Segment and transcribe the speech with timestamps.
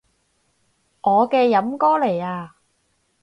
[1.01, 2.55] 我嘅飲歌嚟啊